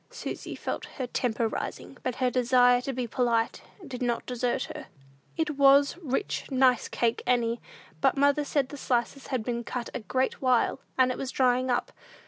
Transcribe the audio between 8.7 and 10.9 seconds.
slices had been cut a great while,